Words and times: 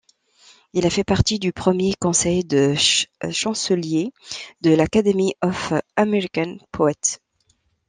Il 0.73 0.87
a 0.87 0.89
fait 0.89 1.03
partie 1.03 1.37
du 1.37 1.53
premier 1.53 1.93
Conseil 1.93 2.43
de 2.43 2.73
chanceliers 3.29 4.11
de 4.61 4.71
l'Academy 4.73 5.35
of 5.43 5.73
American 5.95 6.57
Poets. 6.71 7.19